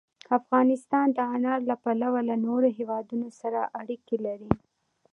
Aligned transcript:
افغانستان 0.39 1.07
د 1.17 1.19
انار 1.35 1.59
له 1.69 1.75
پلوه 1.83 2.21
له 2.29 2.35
نورو 2.45 2.67
هېوادونو 2.77 3.27
سره 3.39 3.59
اړیکې 3.81 4.17
لري. 4.25 4.51